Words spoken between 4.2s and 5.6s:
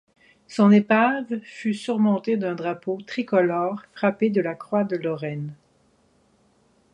de la croix de Lorraine.